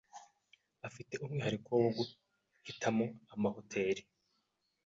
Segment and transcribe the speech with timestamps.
[0.87, 4.01] Afite umwihariko wo guhitamo amahoteri.